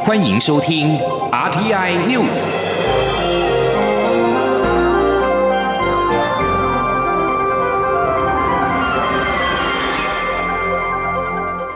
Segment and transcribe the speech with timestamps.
[0.00, 0.98] 欢迎收听
[1.30, 2.71] RTI News。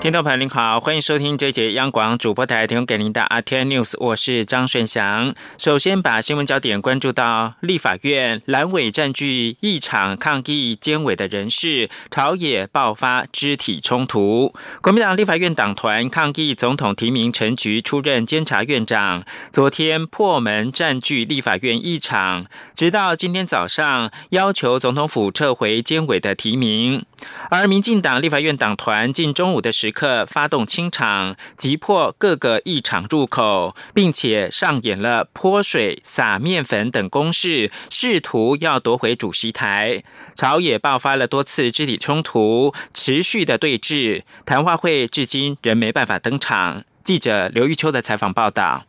[0.07, 5.35] 听众朋友您好，欢迎收听这节央广主播台提供给您的阿天 news 我是张顺祥。
[5.59, 14.55] 首先把新闻焦点关注到立法院蓝委占据一场抗议监委的人士，朝野爆发肢体冲突。
[14.81, 27.05] 国民党立法院党团抗议总统提名陈菊出任监察院长，昨天破门占据立法院一场，直到今天早上要求总统府撤回监委的提名。
[27.51, 40.03] 而民进党立法院党团近中午的时刻发动清场，击破各个议场入口，并且上演了泼水、撒面粉等攻势，试图要夺回主席台。
[40.35, 44.23] 朝野爆发了多次肢体冲突，持续的对峙。
[44.45, 46.85] 谈话会至今仍没办法登场。
[47.03, 48.85] 记者刘玉秋的采访报道。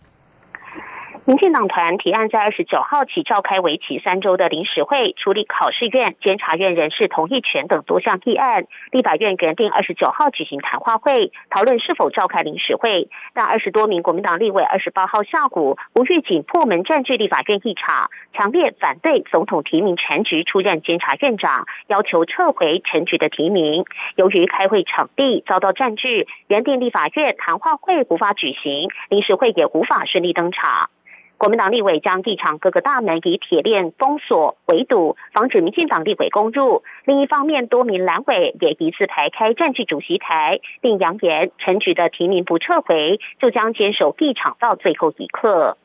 [1.28, 8.64] 民进党团提案在二十九号起召开为期三周的临时会，处理考试院、监察院人事同意权等多项议案。
[8.92, 23.84] 立法院原定二十九号举行谈话会，讨论是否召开临时会，但二十多名国民党立委二十八号下午无预警破门占据立法院议场，强烈反对总统提名陈菊出任监察院长，要求撤回陈菊的提名。
[24.16, 30.90] 由于开会场地遭到占据，原定立法院谈话会无法举行，临时会也无法顺利登场。
[31.38, 36.84] 国民党立委将立场各个大门以铁链封锁围堵，防止民进党立委攻入。
[37.06, 45.78] 另一方面，多名蓝委也一字排开占据主席台，并扬言陈局的提名不撤回，就将坚守立场到最后一刻。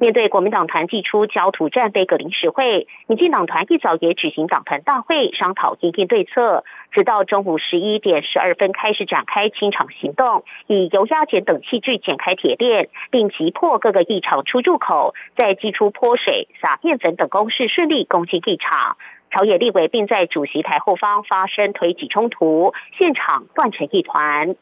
[0.00, 6.64] 面对国民党团祭出焦土战备个临时会，民进党团一早也举行党团大会，商讨应应对策。
[6.90, 18.96] 直到中午十一点十二分开始展开清场行动，以油压剪等器具剪开铁链，并击破各个议场出入口，再祭出泼水、撒面粉等攻势，顺利攻进议场。
[19.30, 24.56] 朝野立委并在主席台后方发生推挤冲突，现场乱成一团。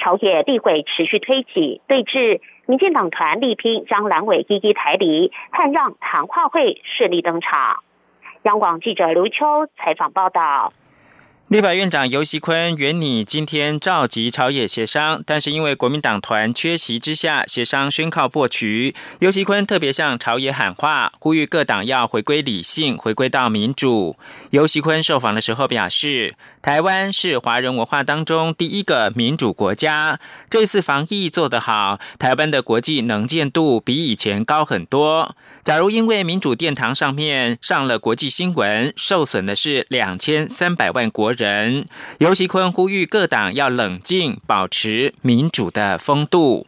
[0.00, 2.40] 朝野立会持续推挤对峙。
[2.66, 7.82] 民进党团力拼将蓝委一一抬离，盼让谈话会顺利登场。
[8.42, 10.72] 央广记者刘秋采访报道。
[11.50, 18.94] 立法院长游锡坤原拟今天召集朝野协商，但是因为国民党团缺席之下，协商宣告破局。
[19.18, 24.16] 游锡坤特别向朝野喊话，呼吁各党要回归理性，回归到民主。
[24.50, 26.36] 游锡坤受访的时候表示。
[26.62, 35.34] 台湾是华人文化当中第一个民主国家，这次防疫做得好，台湾的国际能见度比以前高很多。
[35.62, 41.39] 假如因为民主殿堂上面上了国际新闻，受损的是两千三百万国人。
[41.40, 41.86] 人
[42.18, 46.66] 尤其坤呼吁各党要冷静，保持民主的风度。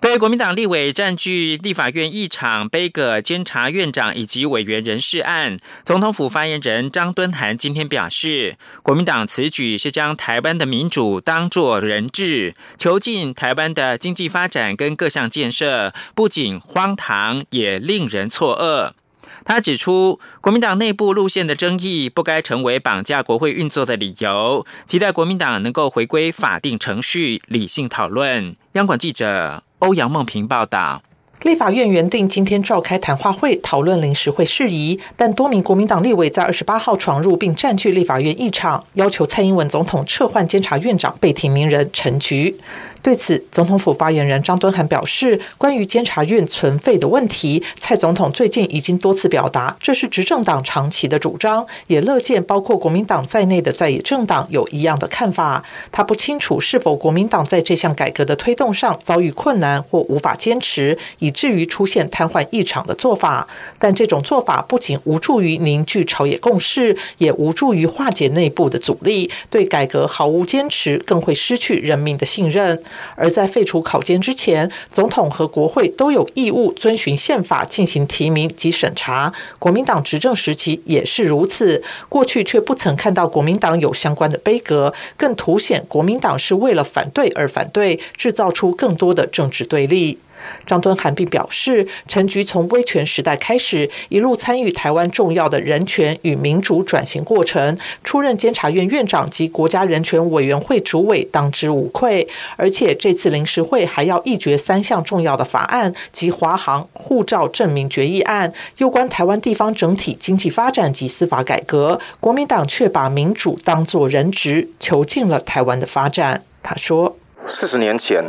[0.00, 19.01] 对国民党立委占据立法院议场、背个监察院长以及委员人事案，总统府发言人张敦涵今天表示，国民党此举是将台湾的民主当作人质，囚禁台湾的经济发展跟各项建设，不仅荒唐，也令人错愕。
[19.44, 28.56] 他指出，国民党内部路线的争议不该成为绑架国会运作的理由，期待国民党能够回归法定程序，理性讨论。
[28.72, 29.64] 央广记者。
[29.80, 31.02] 欧阳梦平报道。
[31.42, 42.56] 立法院原定今天召开谈话会讨论临时会事宜，但多名国民党立委在二十八号闯入并占据立法院议场，要求蔡英文总统撤换监察院长被提名人陈菊。
[43.02, 55.64] 对此，总统府发言人张敦涵表示，关于监察院存废的问题，蔡总统最近已经多次表达，这是执政党长期的主张，也乐见包括国民党在内的在野政党有一样的看法。
[55.90, 63.46] 他不清楚是否国民党在这项改革的推动上遭遇困难或无法坚持，以至于出现瘫痪异常的做法。
[63.78, 72.82] 但这种做法不仅无助于凝聚朝野共识，也无助于化解内部的阻力，对改革毫无坚持，更会失去人民的信任。
[73.16, 79.32] 而在废除考监之前，总统和国会都有义务遵循宪法进行提名及审查。
[79.58, 90.18] 国民党执政时期也是如此，过去却不曾看到国民党有相关的悲格，更凸显国民党是为了反对而反对，制造出更多的政治对立。
[90.66, 102.26] 张敦涵并表示，陈菊从威权时代开始，一路参与台湾重要的人权与民主转型过程，出任监察院院长及国家人权委员会主委，当之无愧。
[102.56, 112.00] 而且这次临时会还要议决三项重要的法案，及华航护照证明决议案，攸关台湾地方整体经济发展及司法改革。
[112.20, 116.42] 国民党却把民主当作人质，囚禁了台湾的发展。
[116.62, 117.16] 他说。
[117.46, 118.22] 四十年前，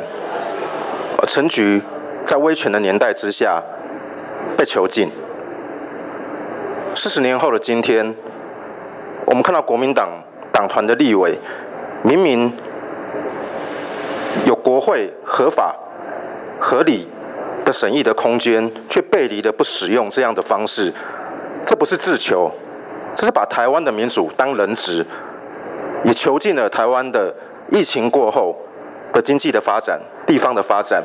[1.27, 1.81] 陈菊
[2.25, 3.61] 在威权的年代之下
[4.57, 5.11] 被囚禁。
[6.95, 8.15] 四十年后的今天，
[9.25, 10.09] 我们看到国民党
[10.51, 11.37] 党团的立委，
[12.03, 12.53] 明明
[14.45, 15.75] 有国会合法、
[16.59, 17.07] 合理
[17.65, 20.93] 的审议的空间，却背离了不使用这样的方式，
[21.65, 22.51] 这不是自求，
[23.15, 25.05] 这是把台湾的民主当人质，
[26.03, 27.33] 也囚禁了台湾的
[27.71, 28.55] 疫情过后
[29.11, 31.03] 的经济的发展、地方的发展。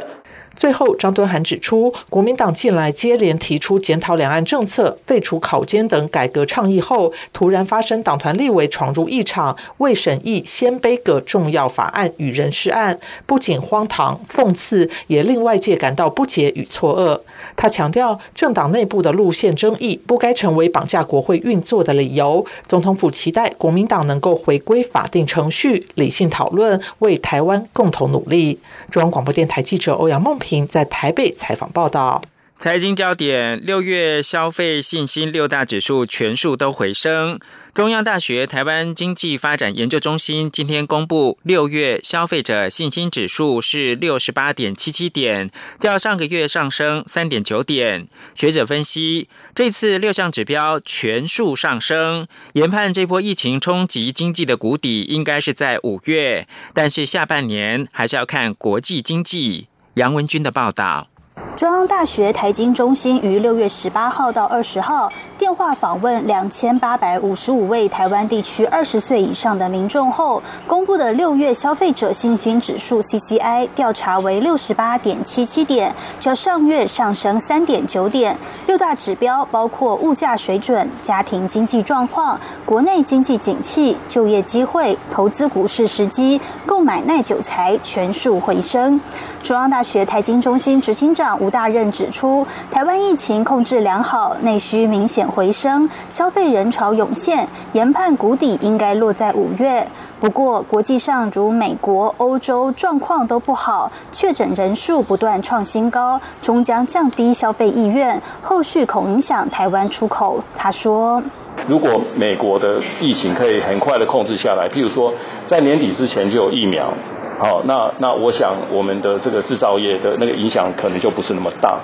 [0.59, 17.21] 最后，张敦涵指出，国民党近来接连提出检讨两岸政策、废除考监等改革倡议后，突然发生党团立委闯入议场未审议先卑阁重要法案与人事案，不仅荒唐讽刺，也令外界感到不解与错愕。
[17.55, 22.45] 他强调，政党内部的路线争议不该成为绑架国会运作的理由。
[22.67, 28.59] 总统府期待国民党能够回归法定程序，理性讨论，为台湾共同努力。
[28.91, 30.48] 中央广播电台记者欧阳梦平。
[30.67, 32.23] 在台北采访报道。
[32.61, 37.39] 财经焦点：六月消费信心六大指数全数都回升。
[37.73, 48.09] 中央大学台湾经济发展研究中心今天公布，六月消费者信心指数是六十八点七七点，较上个月上升三点九点。
[48.35, 59.69] 学者分析，这次六项指标全数上升，研判这波疫情冲击经济的谷底应该是在五月，但是下半年还是要看国际经济。
[59.99, 61.09] 杨文军的报道。
[61.57, 78.37] 中央大学台经中心于六月十八号到二十号电话访问两千八百五十五位台湾地区二十岁以上的民众后，公布的六月消费者信心指数 （CCI） 调查为六十八点七七点，较上月上升三点九点。
[78.69, 89.01] 六大指标包括物价水准、家庭经济状况、国内经济景气、就业机会、投资股市时机、购买耐久财，全数回升。
[89.43, 91.49] 中央大学台经中心执行长吴。
[91.49, 99.83] 吴大任指出，台湾疫情控制良好，内需明显回升，消费人潮涌现，研判谷底应该落在五月。
[100.21, 110.45] 不过，国际上如美国、欧洲状况都不好，确诊人数不断创新高，终将降低消费意愿，后续恐影响台湾出口。
[110.55, 111.23] 他说
[111.67, 115.15] ：“如果美国的疫情可以很快的控制下来，譬如说
[115.51, 116.93] 在年底之前就有疫苗。”
[117.39, 121.79] 好，那那我想我们的这个制造业的那个影响可能就不是那么大。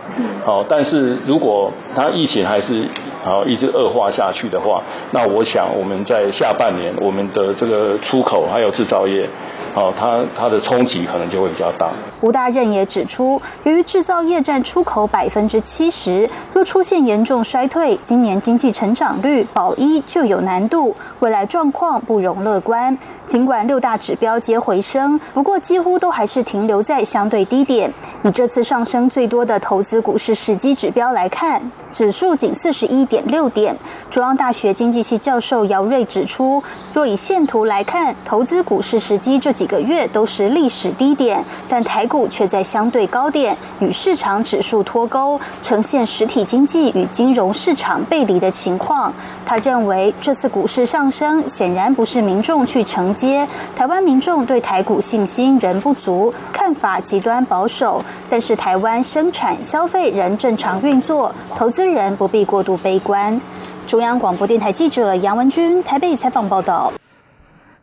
[0.44, 2.88] 好，但是如果它疫情还是
[3.24, 9.28] 好一直恶化下去的话，那我想我们在下半年我们的这个出口还有制造业。
[9.76, 11.92] 哦，它它的冲击可能就会比较大。
[12.20, 22.96] 吴大任也指出，由于制造业占出口百分之七十，若出现严重衰退，今年经济成长率保一就有难度，未来状况不容乐观。
[23.26, 27.92] 尽管六大指标皆回升，不过几乎都还是停留在相对低点。
[28.22, 31.60] 以这次上升最多的投资股市时机指标来看，
[31.90, 33.76] 指数仅四十一点六点。
[34.08, 36.62] 中央大学经济系教授姚瑞指出，
[36.92, 39.63] 若以线图来看，投资股市时机这几。
[39.64, 49.11] 几个月都是历史低点，但台股却在相对高点与市场指数脱钩，呈现实体经济与金融市场背离的情况。
[49.46, 58.05] 他认为这次股市上升显然不是民众去承接，台湾民众对台股信心仍不足，看法极端保守。
[58.29, 63.41] 但是台湾生产消费仍正常运作，投资人不必过度悲观。
[63.86, 66.93] 中央广播电台记者杨文君台北采访报道。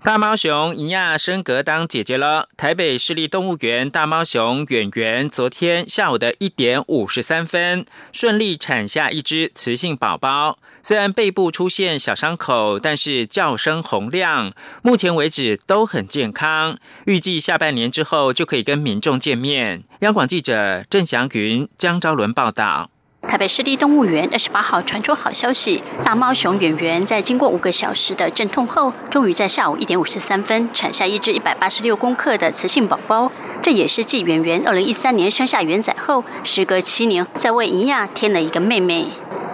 [0.04, 2.50] 大猫熊银亚升格当姐姐了。
[2.58, 10.58] 台北市立动物园大猫熊远远昨天下午的一点五十三分，顺利产下一只雌性宝宝。
[10.82, 16.80] 虽然背部出现小伤口，但是叫声洪亮，目前为止都很健康。
[17.06, 19.84] 预计下半年之后就可以跟民众见面。
[20.00, 22.90] 央广记者郑祥云、江昭伦报道。
[23.22, 33.32] 台北市立动物园二十八号传出好消息，大猫熊圆圆在经过五个小时的阵痛后，终于在下午一点五十三分产下一只一百八十六公克的雌性宝宝。
[33.62, 39.08] 这也是继圆圆二零一三年生下圆仔后，时隔七年再为银亚添了一个妹妹。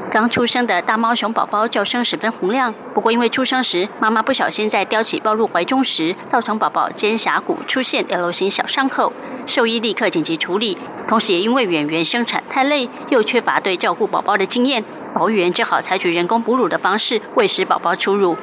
[0.09, 9.11] 刚出生的大猫熊宝宝叫声十分洪亮，不过因为出生时妈妈不小心在叼起抱入怀中时，造成宝宝肩胛骨出现 L 型小伤口，
[9.45, 10.77] 兽医立刻紧急处理。
[11.07, 14.83] 同时也因为演员生产太累，又缺乏对照顾宝宝的经验，
[15.13, 18.35] 保育员只好采取人工哺乳的方式喂食宝宝出乳。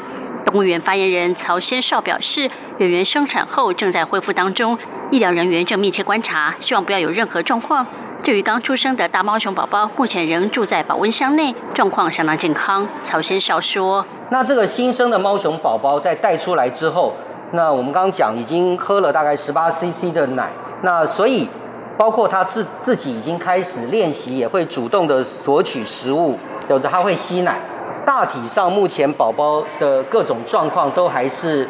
[0.46, 4.78] 动物园发言人曹先少表示，演员生产后正在恢复当中，
[5.10, 7.86] 医疗人员正密切观察，希望不要有任何状况。
[8.22, 12.86] 至于刚出生的大猫熊宝宝，目前仍住在保温箱内，状况相当健康。
[13.02, 17.14] 曹先少说：“那这个新生的猫熊宝宝在带出来之后，
[17.52, 20.50] 那我们刚刚讲已经喝了大概十八 CC 的奶，
[20.82, 21.48] 那所以
[21.96, 27.56] 包括他自自己已经开始练习，也会主动的索取食物，有的他会吸奶。
[28.04, 31.68] 大体上目前宝宝的各种状况都还是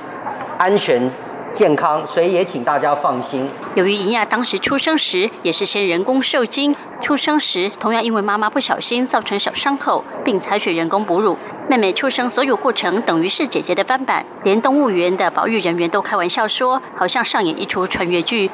[0.59, 1.11] 安全。
[1.55, 3.49] 健康，所以也请大家放心。
[3.77, 11.39] 由于银亚当时出生时也是先人工受精，出生时同样因为妈妈不小心造成小伤口，并采取人工哺乳，
[11.69, 14.27] 妹妹出生所有过程等于是姐姐的翻版。
[14.43, 18.51] 连动物园的保育人员都开玩笑说，好像上演一出穿越剧。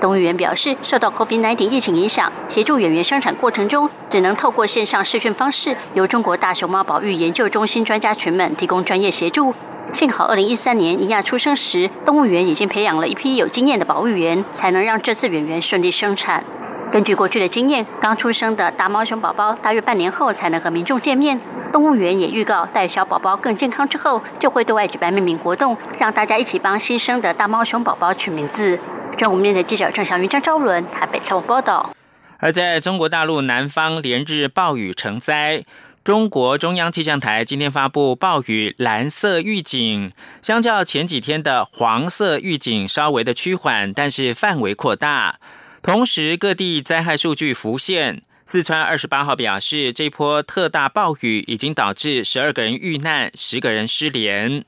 [0.00, 9.54] 动物园表示，受到 COVID-19 疫情影响，协助演员生产过程中只能透过线上视讯方式，由中国大熊猫保育研究中心专家群们提供专业协助。
[9.92, 16.44] 幸好，二零一三年尼亚出生时，动物园已经培养了一批有经验的保育员，才能让这次演员顺利生产。
[16.92, 21.40] 根据过去的经验，刚出生的大猫熊宝宝大约半年后才能和民众见面。
[21.72, 28.78] 动物园也预告，待小宝宝更健康之后，就会对外举办命名活动，让大家一起帮新生的大猫熊宝宝取名字。
[29.18, 31.92] 中午面的记者郑祥云、张昭伦台北采访报道。
[32.38, 35.64] 而在中国大陆南方连日暴雨成灾。
[36.04, 45.40] 中国中央气象台今天发布暴雨蓝色预警，相较前几天的黄色预警稍微的趋缓，但是范围扩大。
[45.82, 48.22] 同时，各地灾害数据浮现。
[48.46, 54.64] 四川二十八号表示，这波特大暴雨已经导致十二个人遇难，十个人失联。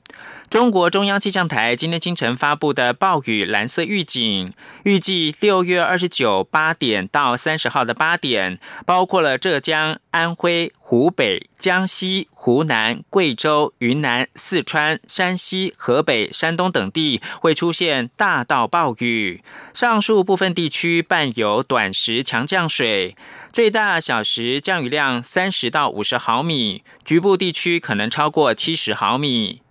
[0.51, 4.53] 中国中央气象台今天清晨发布的暴雨蓝色预警，
[4.83, 19.41] 预计六月二十九八点到三十号的八点，包括了浙江、安徽、湖北、江西、湖南、贵州、云南、四川、山西、河北、山东等地会出现大到暴雨，
[19.73, 23.15] 上述部分地区伴有短时强降水，
[23.53, 29.61] 最大小时降雨量三十到五十毫米，局部地区可能超过七十毫米。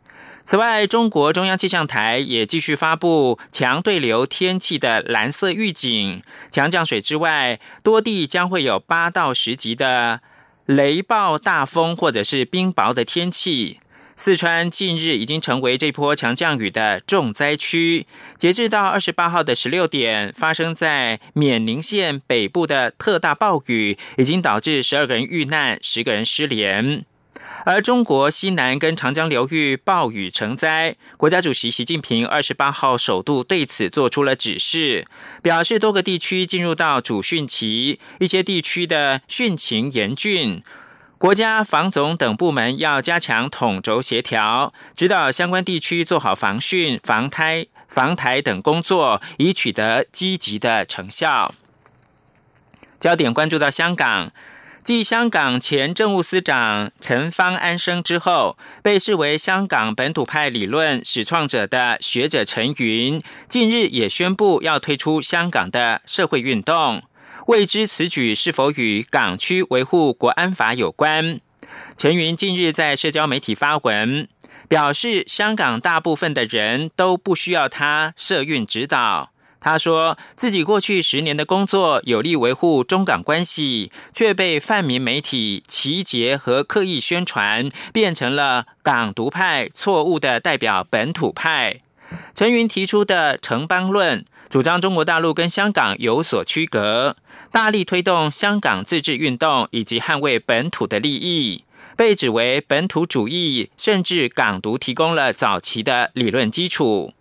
[0.51, 6.25] 此外，中国中央气象台也继续发布强对流天气的蓝色预警。
[6.51, 10.21] 强降水之外，多地将会有八到十级的
[10.67, 13.79] 雷暴大风或者是冰雹的天气。
[14.17, 18.09] 四川近日已经成为这波强降雨的重灾区。
[18.37, 27.05] 截至到二十八号的十六点，发生在冕宁县北部的特大暴雨，已经导致十二个人遇难，十个人失联。
[27.65, 35.07] 而中国西南跟长江流域暴雨成灾，国家主席习近平二十八号首度对此做出了指示，
[35.43, 40.63] 表示多个地区进入到主汛期，一些地区的汛情严峻，
[41.19, 51.55] 国家防总等部门要加强统筹协调，指导相关地区做好防汛、防台、防台等工作，以取得积极的成效。
[52.99, 54.33] 焦点关注到香港。
[54.83, 67.03] 继香港前政务司长陈方安生之后，被视为香港本土派理论始创者的学者陈云，近日也宣布要退出香港的社会运动。
[67.47, 71.41] 未知此举是否与港区维护国安法有关？
[71.99, 74.27] 陈云近日在社交媒体发文，
[74.67, 79.31] 表示香港大部分的人都不需要他社运指导。
[79.61, 91.81] 他说自己过去十年的工作有力维护中港关系，却被泛民媒体集结和刻意宣传，变成了港独派错误的代表本土派。
[92.35, 97.17] 陈云提出的城邦论，主张中国大陆跟香港有所区隔，
[97.53, 101.65] 大力推动香港自治运动以及捍卫本土的利益，
[101.97, 107.13] 被指为本土主义，甚至港独提供了早期的理论基础。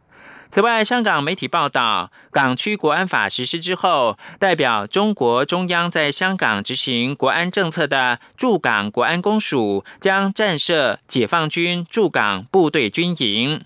[0.51, 13.63] 此外，香港媒体报道，港区国安法实施之后，代表中国中央在香港执行国安政策的驻港国安公署将暂设解放军驻港部队军营，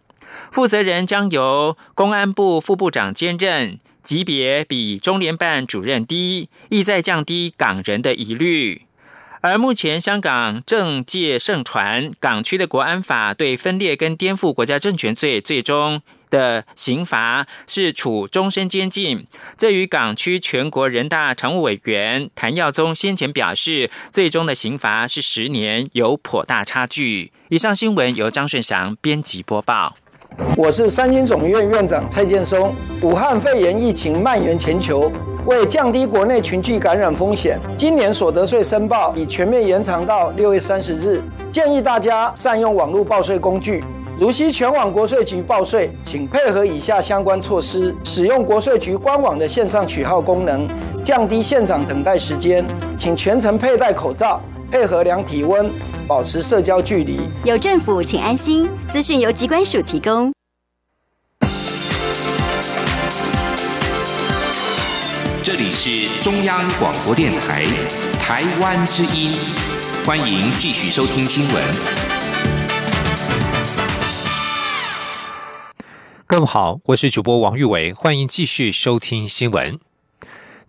[0.52, 8.82] 负责人将由公安部副部长兼任，级别比中联办主任低，意在降低港人的疑虑。
[9.46, 19.28] 而目前香港政界盛传，港区的国安法对分裂跟颠覆国家政权罪最终的刑罚是处终身监禁。
[19.58, 27.34] 这与港区全国人大常务委员谭耀宗先前表示，最终的刑罚是十年，有颇大差距。
[27.50, 29.98] 以上新闻由张顺祥编辑播报。
[30.56, 32.76] 我是三军总院院长蔡建松。
[33.02, 35.12] 武汉肺炎疫情蔓延全球。
[35.46, 41.22] 为降低国内群聚感染风险，今年所得税申报已全面延长到六月三十日。
[41.52, 43.84] 建议大家善用网络报税工具，
[44.18, 50.66] 如需全网国税局报税，请配合以下相关措施：使用国税局官网的线上取号功能，
[51.04, 52.66] 降低现场等待时间。
[52.98, 54.42] 请全程佩戴口罩，
[54.74, 55.72] 配合量体温
[56.08, 57.30] 保持社交距离。
[57.46, 58.68] 有政府请安心。
[58.90, 60.34] 资讯由机关署提供。
[65.44, 67.66] 这里是中央广播电台
[68.14, 69.32] 台湾之音
[70.08, 71.64] 欢迎继续收听新闻。
[76.26, 79.93] 各位好我是主播王玉伟欢迎继续收听新闻。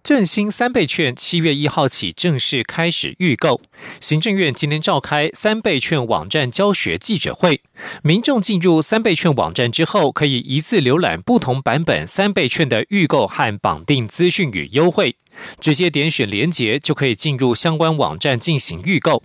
[0.05, 3.63] 振兴三倍券七月一号起正式开始预购。
[4.01, 7.63] 行政院今天召开三倍券网站教学记者会，
[8.03, 15.17] 民众进入三倍券网站之后，可以一次浏览不同版本三倍券的预购和绑定资讯与优惠，
[15.59, 19.23] 直接点选连结就可以进入相关网站进行预购。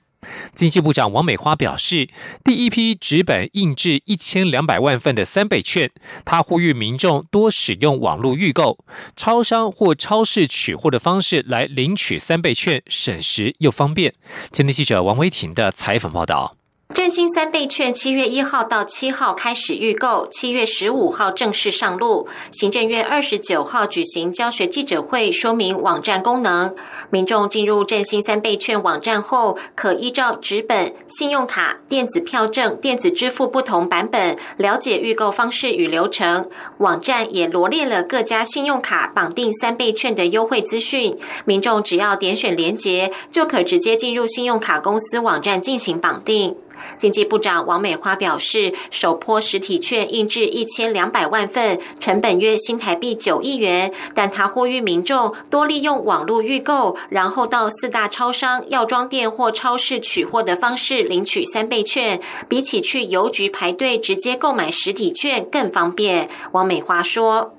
[0.53, 2.09] 经济部长王美花表示，
[2.43, 5.91] 第一批纸本印制一千两百万份的三倍券，
[6.25, 8.77] 他呼吁民众多使用网络预购、
[9.15, 14.13] 超商或超市取货的方式来领取三倍券，省时又方便。
[14.51, 16.58] 前天记者王维婷的采访报道。
[16.99, 22.27] 振兴三倍券七月一号到七号开始预购，七月十五号正式上路。
[22.51, 26.75] 行政院二十九号举行教学记者会，说明网站功能。
[27.09, 36.49] 民众进入振兴三倍券网站后，可依照纸本、信用卡、电子票证、电子支付不同版本，了解预购方式与流程。
[36.79, 41.17] 网站也罗列了各家信用卡绑定三倍券的优惠资讯。
[41.45, 46.57] 民众只要点选连结，就可直接进入信用卡公司网站进行绑定。
[46.97, 53.93] 经济部长王美花表示，首波实体券印制一千两百万份，成本约新台币九亿元。
[54.13, 66.29] 但他呼吁民众多利用网络预购，然后到四大超商、药妆店或超市取货的方式领取三倍券，比起去邮局排队直接购买实体券更方便。
[66.51, 67.55] 王美花说：“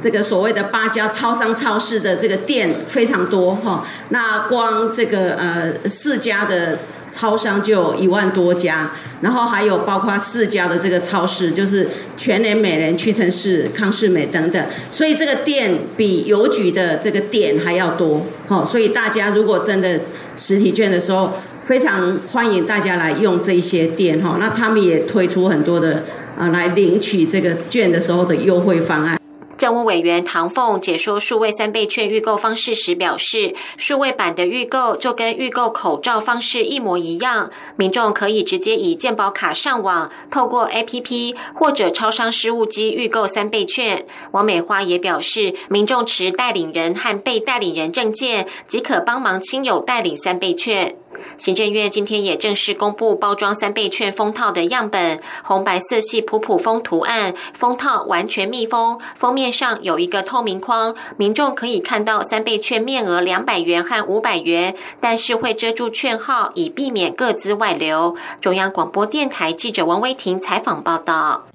[0.00, 6.78] 这个所谓的八家超商、超市的这个店非常多哈，那光这个呃四家的。”
[7.08, 8.90] 超商就有一万多家，
[9.20, 18.26] 然后还有包括四家的这个超市，就是全联、美联、屈臣氏、康士美等等，所以这个店比邮局的这个店还要多。
[18.48, 20.00] 好，所以大家如果真的
[20.36, 24.36] 实体券的时候，非常欢迎大家来用这些店哈。
[24.40, 26.02] 那他们也推出很多的
[26.36, 29.16] 啊，来领取这个券的时候的优惠方案。
[29.56, 44.06] 政务委员唐凤解说数位三倍券预购方式时表示，数位版的预购就跟预购口罩方式一模一样，民众可以直接以健保卡上网，透过 APP 或者超商事务机预购三倍券。
[44.32, 50.96] 王美花也表示，民众持带领人和被带领人证件，即可帮忙亲友带领三倍券。
[51.36, 68.16] 行政院今天也正式公布包装三倍券封套的样本，红白色系普普封图案，封套完全密封，封面上有一个透明框，民众可以看到三倍券面额两百元和五百元，但是会遮住券号，以避免各资外流。
[68.40, 71.46] 中央广播电台记者王威婷采访报道。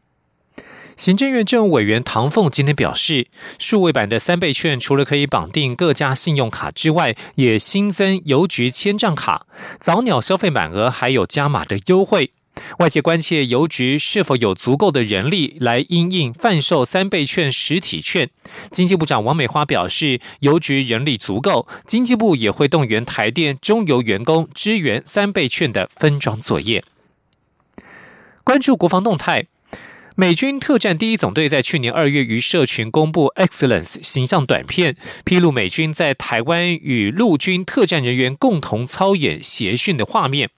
[0.97, 3.27] 行政院政务委员唐凤今天表示，
[3.57, 9.47] 数位版的三倍券除了可以绑定各家信用卡之外，也新增邮局千账卡，
[9.79, 12.31] 早鸟消费满额还有加码的优惠。
[12.79, 18.29] 外界关切邮局是否有足够的人力来因应贩售三倍券实体券。
[18.69, 26.83] 经济部长王美花表示，邮局人力足够，经济部也会动员台电中邮员工支援三倍券的分装作业。
[28.43, 29.47] 关注国防动态。
[30.15, 34.93] 美军特战第一总队在去年二月于社群公布 “Excellence” 形象短片，
[35.23, 40.49] 披露美军在台湾与陆军特战人员共同操演协训的画面。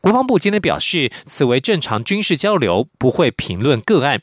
[0.00, 4.22] 国防部今天表示，此为正常军事交流，不会评论个案。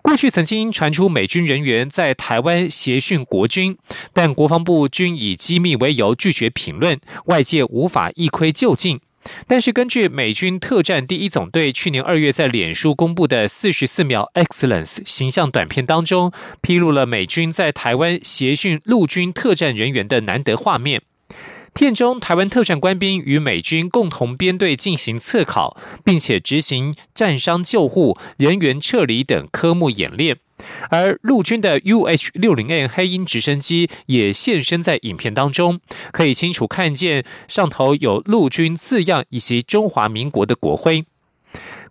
[0.00, 3.76] 过去曾经传出美军人员在台湾协训国军，
[4.12, 9.00] 但国防部均以机密为由拒绝评论，外界无法一窥究竟。
[9.46, 21.02] 但是，根据美军特战第一总队去年二月在脸书公布的四十四秒 Excellence 形象短片当中，披露了美军在台湾协训陆军特战人员的难得画面。
[21.78, 30.38] 片中，台湾特战官兵与美军共同编队进行测考，并且执行战伤救护、人员撤离等科目演练。
[30.90, 35.78] 而陆军的 UH 六零 N 黑鹰直升机也现身在影片当中，
[36.10, 41.04] 可以清楚看见上头有陆军字样以及中华民国的国徽。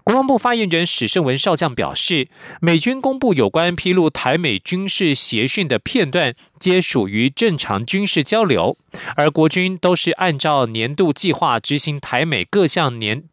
[0.08, 2.30] 国防部发言人史胜文少将表示，
[2.62, 8.78] 美军公布有关披露台美军事协训的片段，皆属于正常军事交流，
[9.18, 13.26] 而国军都是按照年度计划执行台美各项年。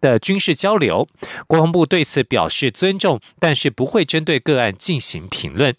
[0.00, 1.08] 的军事交流，
[1.46, 5.76] 国防部对此表示尊重，但是不会针对个案进行评论。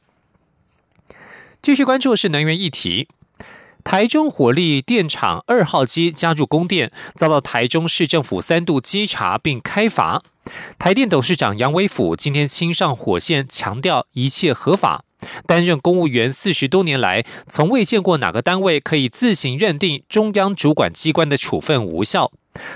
[1.62, 3.08] 继续关注是能源议题，
[3.84, 10.22] 台中火力电厂二号机加入供电，遭到台中市政府三度稽查并开罚。
[10.78, 15.04] 台电董事长杨伟甫今天亲上火线，强调一切合法。
[15.46, 22.32] 担任公务员四十多年来，从未见过哪个单位可以自行认定中央主管机关的处分无效。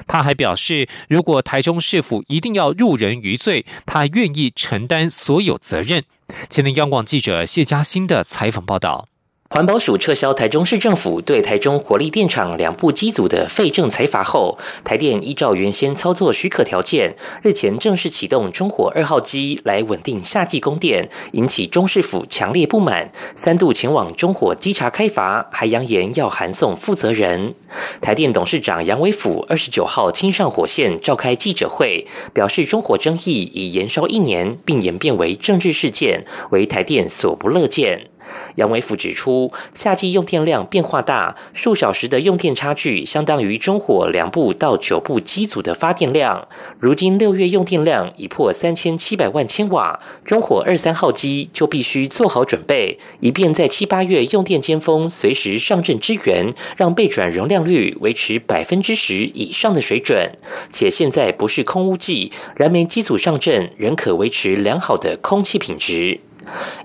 [0.08, 6.04] 他还表示，如果台中市府一定要入人于罪，他愿意承担所有责任。
[6.50, 9.08] 前天央广记者谢嘉欣的采访报道。
[9.54, 27.54] 环保署撤销台中市政府对台中火力电厂两部机组的废证裁罚后，台电依照原先操作许可条件，日前正式启动中火二号机来稳定夏季供电，引起中市府强烈不满，三度前往中火稽查开罚，还扬言要函送负责人。
[28.02, 38.08] 台电董事长杨伟甫二十九号亲上火线召开记者会，表示中火争议已延烧一年，并演变为政治事件，为台电所不乐见。
[38.56, 46.48] 杨伟甫指出，夏季用电量变化大，数小时的用电差距相当于中火两部到九部机组的发电量。
[46.80, 60.32] 如今六月用电量已破三千七百万千瓦，中火二三号机就必须做好准备，以便在七八月用电尖峰随时上阵支援，让备转容量率维持百分之十以上的水准。
[60.72, 66.20] 且现在不是空污季，燃煤机组上阵仍可维持良好的空气品质。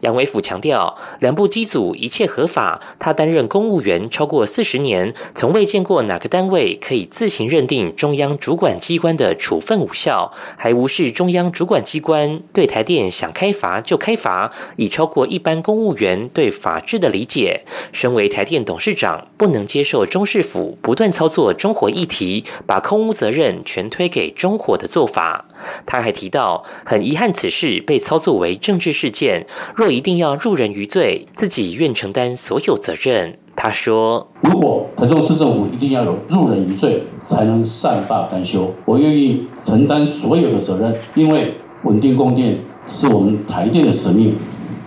[0.01, 2.81] 杨伟甫强调，两部机组一切合法。
[2.99, 17.64] 他担任公务员超过四十年，从未见过哪个单位可以自行认定中央主管机关的处分无效，还无视中央主管机关对台电想开罚就开罚，已超过一般公务员对法治的理解。
[17.92, 25.47] 身为台电董事长，不能接受中市府不断操作中火议题，把空屋责任全推给中火的做法。
[25.87, 29.47] 他还提到，很遗憾此事被操作为政治事件。
[29.75, 33.39] 若一定要入人于罪，自己愿承担所有责任。
[33.57, 44.35] 他说：“如果台中市政府一定要有入人于罪，才能善罢甘休，我愿意承担所有的责任，因为稳定供电是我们台电的使命，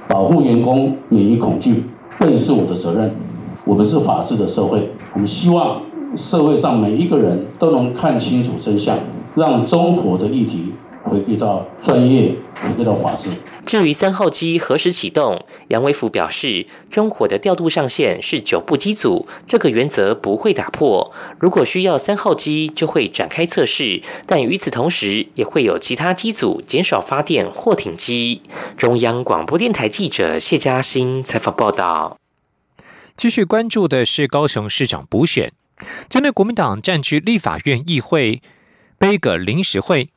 [0.08, 1.84] 保护员工免于恐惧
[2.18, 3.14] 更是我的责任。
[3.66, 5.82] 我们是法治的社会，我们希望
[6.16, 8.98] 社会上每一个人都能看清楚真相，
[9.36, 13.32] 让中火的议题。”回归到专业，回归到法治。
[13.66, 21.14] 至于三号机何时启动，杨伟福表示，中火的调度上限是九部机组，这个原则不会打破。
[21.40, 28.42] 如果需要三号机，就会展开测试，但与此同时，也会有其他机组减少发电或停机。
[28.76, 32.18] 中央广播电台记者谢嘉欣采访报道。
[33.16, 35.54] 继续关注的是高雄市长补选，
[36.10, 38.42] 针对国民党占据立法院议会，
[38.98, 40.10] 杯葛临时会。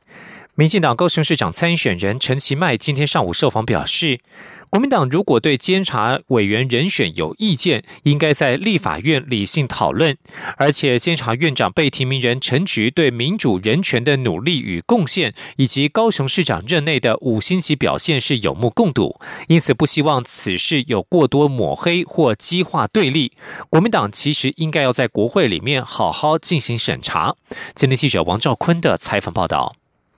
[0.57, 4.21] 民进党高雄市长参选人陈其迈今天上午受访表示，
[4.69, 10.17] 国民党如果对监察委员人选有意见，应该在立法院理性讨论。
[10.55, 23.33] 而且，监察院长被提名人陈菊对民主人权的努力与贡献，以及高雄市长任内的五星级表现是有目共睹，因此不希望此事有过多抹黑或激化对立。
[23.69, 27.35] 国民党其实应该要在国会里面好好进行审查。
[27.73, 29.75] 今天记者王兆坤的采访报道。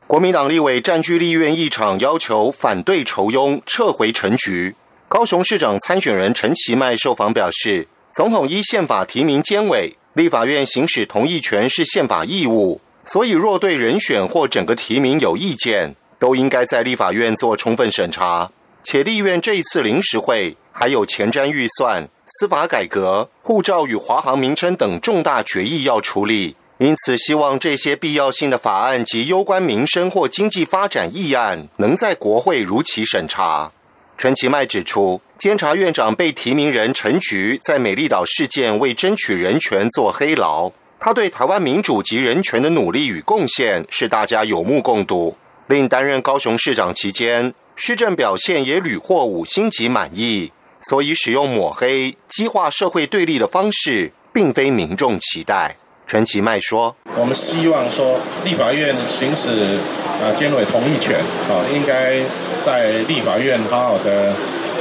[0.07, 4.73] 国民党立委占据立院议场，要求反对筹拥撤回陈局。
[5.09, 18.49] 高雄市长参选人陈其迈受访表示，总统依宪法提名监委，立法院行使同意权是宪法义务，所以若对人选或整个提名有意见，都应该在立法院做充分审查。
[18.83, 26.55] 且立院这一次临时会还有前瞻预算、司法改革、护照与华航名称等重大决议要处理。
[26.79, 33.71] 因此，希望这些必要性的法案及攸关民生或经济发展议案，能在国会如期审查。
[34.15, 45.35] 陈其迈指出，监察院长被提名人陈菊在美丽岛事件为争取人权做黑牢，他对台湾民主及人权的努力与贡献是大家有目共睹。
[45.65, 55.75] 另担任高雄市长期间，施政表现也屡获五星级满意，所以使用抹黑、激化社会对立的方式，并非民众期待。
[56.07, 59.77] 陈其迈说：“我们希望说，立法院行使
[60.23, 61.19] 啊监委同意权
[61.51, 62.21] 啊，应该
[62.63, 64.33] 在立法院好好的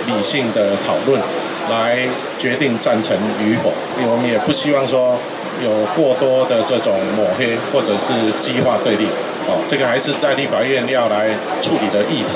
[0.07, 1.21] 理性的讨论，
[1.69, 2.07] 来
[2.39, 3.73] 决定赞成与否。
[3.99, 5.19] 因为我们也不希望说
[5.65, 9.07] 有过多的这种抹黑或者是激化对立。
[9.49, 12.29] 哦，这个还是在立法院要来处理的议题。”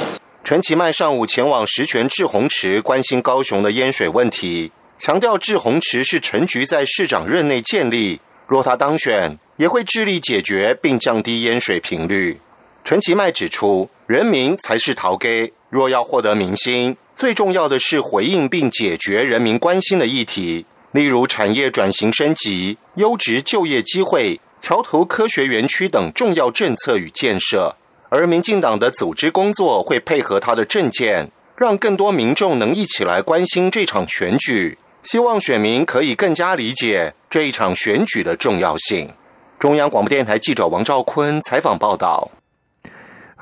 [0.42, 8.20] 陈其迈上午前往石泉志洪池，关心高雄的淹水问题，强调志洪池是陈局在市长任内建立。
[8.50, 12.36] 若他当选，也会致力解决并降低淹水频率。
[12.82, 15.52] 陈其迈指出，人民才是陶给。
[15.68, 27.76] 若要获得民心，最重要的是回应并解决人民关心的议题，例如产业转型升级、优质就业机会、桥头科学园区等重要政策与建设。
[28.08, 39.10] 而民进党的组织工作会配合他的政见，让更多民众能一起来关心这场选举，希望选民可以更加理解这一场选举的重要性。
[39.58, 42.30] 中央广播电台记者王兆坤采访报道。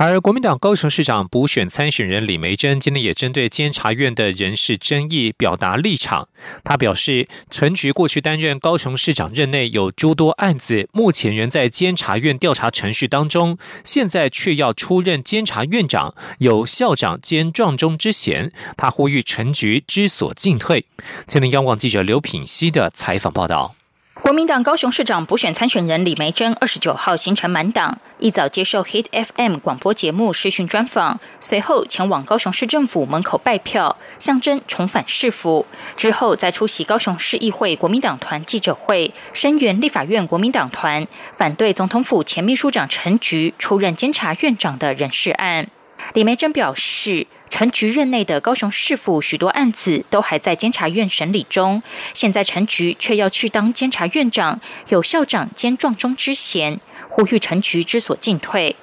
[0.01, 6.29] 而国民党高雄市长补选参选人李梅珍今天也针对监察院的人事争议表达立场。
[6.63, 18.53] 他表示，陈菊过去担任高雄市长任内有诸多案子，目前仍在监察院调查程序当中，现在却要出任监察院长，有校长兼撞钟之嫌。
[18.77, 20.87] 他呼吁陈菊知所进退。
[21.27, 23.75] 今天央广记者刘品熙的采访报道。
[24.23, 35.65] 国民党高雄市长补选参选人李梅珍二十九号行程满档，一早接受 Hit FM 广播节目视讯专访，随后前往高雄市政府门口拜票，象征重返市府。
[35.97, 45.67] 之后再出席高雄市议会国民党团记者会，声援立法院国民党团反对总统府前秘书长陈菊出任监察院长的人事案。
[46.13, 47.27] 李梅珍表示。
[47.51, 51.83] 陈菊任内的高雄市府许多案子都还在监察院审理中，
[52.15, 58.77] 现在陈菊却要去当监察院长，有校长兼撞钟之嫌，呼吁陈菊知所进退。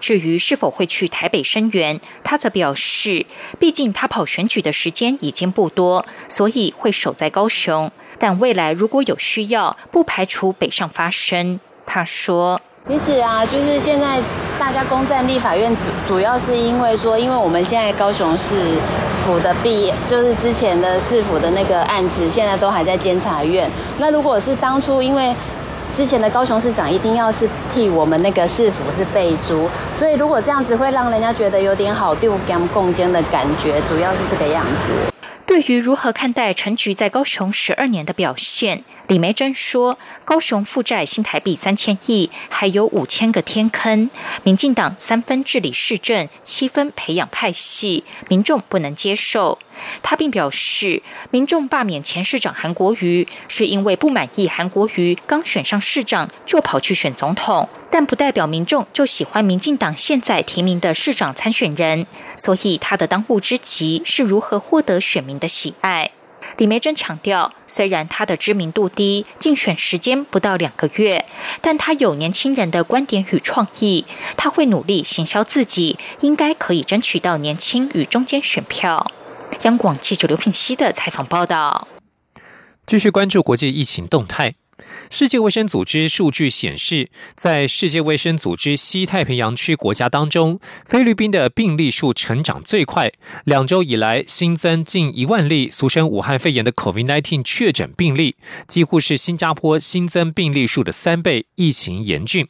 [0.00, 3.26] 至于是否会去台北声援，他则表示，
[3.58, 7.90] 毕竟他跑选举的时间已经不多，所以会守在高雄。
[8.18, 11.58] 但未来如果有需要，不排除北上发声。
[11.84, 12.60] 他说。
[12.84, 14.20] 其实啊，就是现在
[14.74, 18.54] 大家攻占立法院主主要是因为说，因为我们现在高雄市
[19.22, 23.70] 府的毕业，就是之前的市府的那个案子，现在都还在监察院。
[23.98, 25.36] 那如果是当初因为
[25.94, 35.12] 之前的高雄市长一定要是替我们那个市府是背书，所以如果这样子会让人家觉得有点好对我们共监的感觉，主要是这个样子。
[35.52, 44.08] 对于如何看待陈菊在高雄十二年的表现，李梅珍说：“高雄负债新台币三千亿，还有五千个天坑。
[44.44, 49.58] 民进党三分治理市政，七分培养派系，民众不能接受。”
[50.02, 62.06] 他并表示，民众罢免前市长韩国瑜，是因为不满意韩国瑜刚选上市长就跑去选总统，但不代表民众就喜欢民进党现在提名的市长参选人。
[62.38, 66.10] 所以他的当务之急是如何获得选民的喜爱。
[66.56, 71.24] 李梅珍强调，虽然他的知名度低，竞选时间不到两个月，
[71.60, 79.12] 但他有年轻人的观点与创意，他会努力行销自己，应该可以争取到年轻与中间选票。
[79.62, 81.86] 央广记者刘品熙的采访报道。
[82.86, 84.54] 继续关注国际疫情动态。
[85.10, 93.12] 世界卫生组织数据显示，在世界卫生组织西太平洋区国家当中，菲律宾的病例数成长最快。
[93.44, 102.48] 两周以来新增近一万例俗称武汉肺炎的 COVID-19 确诊病例，几乎是新加坡新增病例数的三倍，疫情严峻。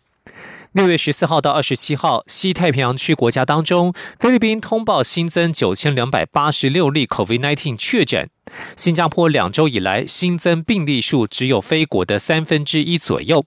[0.73, 8.31] 六月十四号到二十七号，西太平洋区国家当中，菲律宾通报新增九千两百八十六例 COVID-19 确诊。
[8.77, 13.45] 新加坡两周以来新增病例数只有非国的三分之一左右。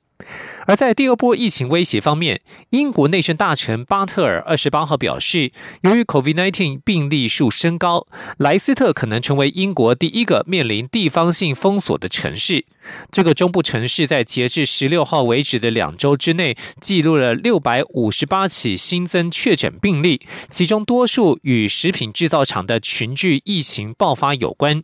[0.66, 12.66] 而在第二波疫情威胁方面，英国内政大臣巴特尔二十八号表示，由于 COVID-19 病例数升高，莱斯特可能成为英国第一个面临地方性封锁的城市。
[13.12, 24.82] 这个中部城市在截至十六号为止的两周之内，记录了六百五十八起新增确诊病例，其中多数与食品制造厂的群聚疫情爆发有关。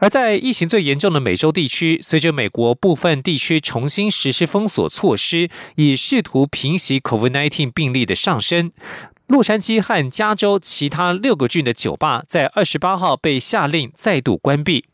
[0.00, 8.72] 而在疫情最严重的美洲地区，随着美国部分地区重新实施封锁措施，以试图平息 COVID-19 病例的上升，
[9.26, 14.86] 洛杉矶和加州其他六个郡的酒吧在二十八号被下令再度关闭。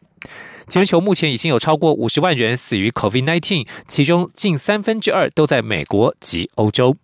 [0.69, 6.97] 全球目前已经有超过五十万人死于 COVID-19，其中近三分之二都在美国及欧洲。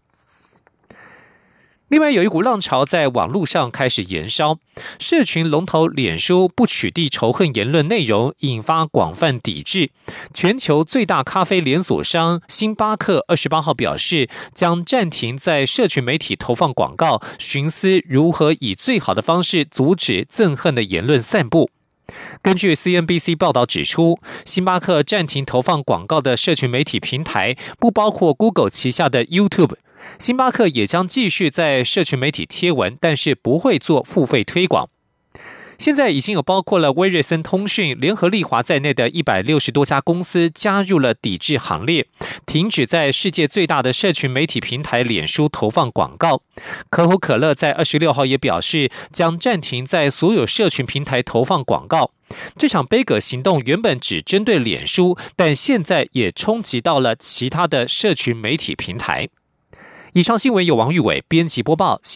[1.92, 4.56] 另外，有一股浪潮在网络上开始延烧，
[4.98, 9.90] 社群龙头脸书不取缔仇恨言论内容，引发广泛抵制。
[10.32, 21.68] 全球最大咖啡连锁商星巴克二十八号表示，将暂停在社群媒体投放广告，寻思如何以最好的方式阻止憎恨的言论散布。
[22.40, 29.74] 根据 CNBC 报道指出，星巴克暂停投放广告的社群媒体平台不包括 Google 旗下的 YouTube。
[30.18, 34.88] 星巴克也将继续在社群媒体贴文，但是不会做付费推广。
[35.78, 42.06] 现在已经有包括了威瑞森通讯、联合利华在内的一百六十多家公司加入了抵制行列，
[42.46, 46.42] 停止在世界最大的社群媒体平台脸书投放广告。
[46.88, 52.12] 可口可乐在二十六号也表示，将暂停在所有社群平台投放广告。
[52.56, 59.28] 这场杯葛行动原本只针对脸书，但现在也冲击到了其他的社群媒体平台。
[60.14, 61.98] 以上新闻由王玉伟编辑播报。